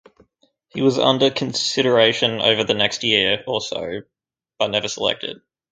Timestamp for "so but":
3.61-4.71